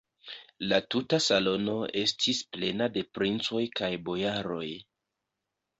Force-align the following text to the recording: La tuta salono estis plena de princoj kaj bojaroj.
La 0.69 0.77
tuta 0.95 1.19
salono 1.25 1.75
estis 2.03 2.41
plena 2.57 2.91
de 2.97 3.07
princoj 3.19 3.63
kaj 3.83 3.95
bojaroj. 4.11 4.69